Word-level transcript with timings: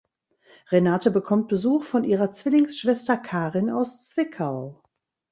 Renate 0.71 1.11
bekommt 1.11 1.47
Besuch 1.47 1.83
von 1.83 2.03
ihrer 2.03 2.31
Zwillingsschwester 2.31 3.17
Karin 3.17 3.69
aus 3.69 4.09
Zwickau. 4.09 4.81